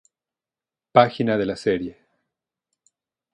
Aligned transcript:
Página 0.93 1.37
de 1.37 1.45
la 1.45 1.55
serie 1.55 1.95